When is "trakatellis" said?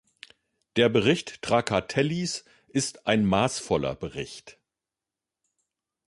1.43-2.43